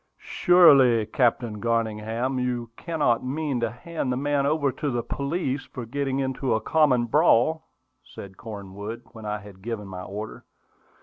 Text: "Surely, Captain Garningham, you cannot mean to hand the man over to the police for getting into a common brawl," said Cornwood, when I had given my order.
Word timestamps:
"Surely, 0.41 1.05
Captain 1.05 1.59
Garningham, 1.61 2.39
you 2.39 2.71
cannot 2.75 3.23
mean 3.23 3.59
to 3.59 3.69
hand 3.69 4.11
the 4.11 4.17
man 4.17 4.47
over 4.47 4.71
to 4.71 4.89
the 4.89 5.03
police 5.03 5.63
for 5.65 5.85
getting 5.85 6.17
into 6.17 6.55
a 6.55 6.59
common 6.59 7.05
brawl," 7.05 7.69
said 8.03 8.35
Cornwood, 8.35 9.03
when 9.11 9.27
I 9.27 9.37
had 9.37 9.61
given 9.61 9.87
my 9.87 10.01
order. 10.01 10.43